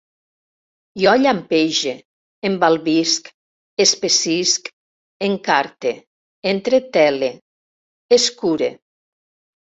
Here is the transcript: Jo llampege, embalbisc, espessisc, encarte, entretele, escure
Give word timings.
Jo 0.99 1.11
llampege, 1.23 1.91
embalbisc, 2.49 3.29
espessisc, 3.85 4.71
encarte, 5.27 5.91
entretele, 6.53 7.29
escure 8.19 8.71